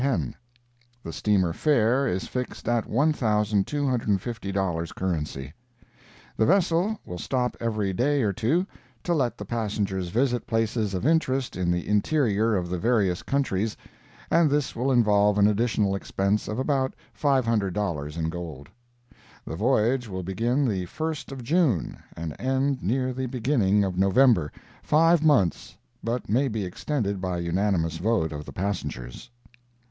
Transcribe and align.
The 1.03 1.13
steamer 1.13 1.53
fare 1.53 2.07
is 2.07 2.25
fixed 2.27 2.67
at 2.67 2.87
$1,250, 2.89 4.95
currency. 4.95 5.53
The 6.35 6.45
vessel 6.47 6.99
will 7.05 7.19
stop 7.19 7.55
every 7.59 7.93
day 7.93 8.23
or 8.23 8.33
two, 8.33 8.65
to 9.03 9.13
let 9.13 9.37
the 9.37 9.45
passengers 9.45 10.09
visit 10.09 10.47
places 10.47 10.95
of 10.95 11.05
interest 11.05 11.55
in 11.55 11.69
the 11.69 11.87
interior 11.87 12.55
of 12.55 12.67
the 12.67 12.79
various 12.79 13.21
countries, 13.21 13.77
and 14.31 14.49
this 14.49 14.75
will 14.75 14.91
involve 14.91 15.37
an 15.37 15.45
additional 15.45 15.93
expense 15.93 16.47
of 16.47 16.57
about 16.57 16.95
$500 17.15 18.17
in 18.17 18.29
gold. 18.31 18.69
The 19.45 19.55
voyage 19.55 20.09
will 20.09 20.23
begin 20.23 20.67
the 20.67 20.87
1st 20.87 21.31
of 21.31 21.43
June 21.43 21.99
and 22.17 22.35
end 22.39 22.81
near 22.81 23.13
the 23.13 23.27
beginning 23.27 23.83
of 23.83 23.99
November—five 23.99 25.21
months—but 25.23 26.27
may 26.27 26.47
be 26.47 26.65
extended 26.65 27.21
by 27.21 27.37
unanimous 27.37 27.97
vote 27.97 28.31
of 28.31 28.45
the 28.45 28.51
passengers. 28.53 29.29